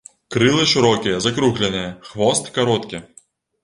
[0.35, 3.07] Крылы шырокія, закругленыя, хвост кароткі.